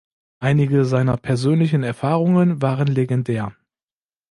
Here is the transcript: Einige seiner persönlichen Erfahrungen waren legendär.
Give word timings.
Einige 0.39 0.83
seiner 0.85 1.15
persönlichen 1.15 1.83
Erfahrungen 1.83 2.59
waren 2.63 2.87
legendär. 2.87 3.55